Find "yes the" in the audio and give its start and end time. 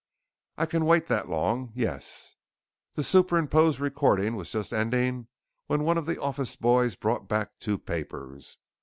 1.75-3.03